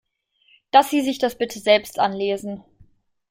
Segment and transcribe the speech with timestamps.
[0.71, 2.63] Dass Sie sich das bitte selbst anlesen.